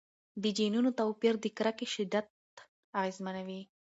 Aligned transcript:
د 0.43 0.43
جینونو 0.57 0.89
توپیر 0.99 1.33
د 1.43 1.45
کرکې 1.57 1.87
شدت 1.95 2.27
اغېزمنوي. 2.99 3.61